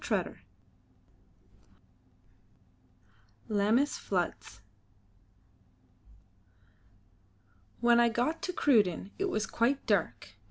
CHAPTER 0.03 0.31
IV 0.31 0.37
LAMMAS 3.49 3.99
FLOODS 3.99 4.61
When 7.81 7.99
I 7.99 8.09
got 8.09 8.41
to 8.41 8.51
Cruden 8.51 9.11
it 9.19 9.29
was 9.29 9.45
quite 9.45 9.85
dark. 9.85 10.29